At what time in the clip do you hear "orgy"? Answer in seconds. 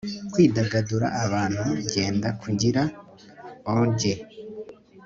3.75-4.13